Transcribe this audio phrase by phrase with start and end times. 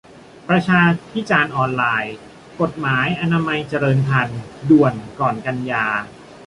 [0.49, 0.81] ประชา
[1.11, 2.15] พิจารณ์ออนไลน์-
[2.61, 5.85] กฎหมายอนามัยเจริญพันธุ์ ด่วน ก่อนกันยา